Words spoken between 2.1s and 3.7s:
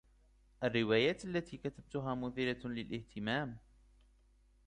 مثيرة للإهتمام.